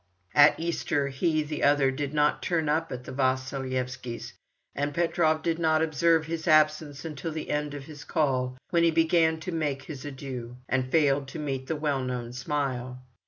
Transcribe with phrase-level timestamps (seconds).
[0.33, 4.33] At Easter, he, the other, did not turn up at the Vasilyevskys',
[4.73, 8.87] and Petrov did not observe his absence until the end of his call, when he
[8.89, 13.03] had begun to make his adieux, and failed to meet the well known smile.